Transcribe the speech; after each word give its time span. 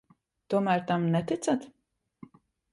Tomēr 0.53 0.81
tam 0.87 1.05
neticat? 1.17 1.71